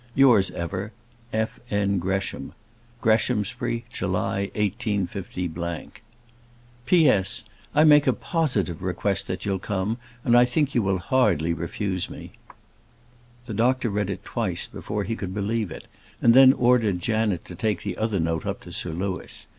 [0.15, 0.91] Yours ever,
[1.31, 1.59] F.
[1.69, 1.99] N.
[1.99, 2.53] GRESHAM.
[3.01, 6.01] Greshamsbury, July, 185.
[6.87, 7.43] P.S.
[7.75, 12.09] I make a positive request that you'll come, and I think you will hardly refuse
[12.09, 12.31] me.
[13.45, 15.85] The doctor read it twice before he could believe it,
[16.19, 19.45] and then ordered Janet to take the other note up to Sir Louis.